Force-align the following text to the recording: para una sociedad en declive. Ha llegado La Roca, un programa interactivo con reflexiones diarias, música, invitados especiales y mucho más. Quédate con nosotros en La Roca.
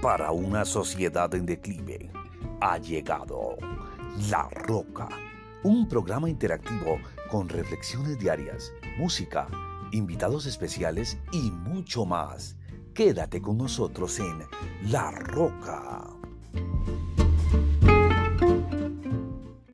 para 0.00 0.32
una 0.32 0.64
sociedad 0.64 1.34
en 1.34 1.44
declive. 1.44 2.10
Ha 2.60 2.78
llegado 2.78 3.56
La 4.30 4.48
Roca, 4.50 5.08
un 5.62 5.88
programa 5.88 6.30
interactivo 6.30 6.98
con 7.30 7.48
reflexiones 7.48 8.18
diarias, 8.18 8.72
música, 8.98 9.46
invitados 9.92 10.46
especiales 10.46 11.18
y 11.32 11.50
mucho 11.50 12.06
más. 12.06 12.56
Quédate 12.94 13.42
con 13.42 13.58
nosotros 13.58 14.18
en 14.20 14.42
La 14.90 15.10
Roca. 15.10 16.19